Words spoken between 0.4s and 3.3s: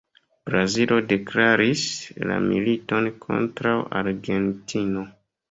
Brazilo deklaris la militon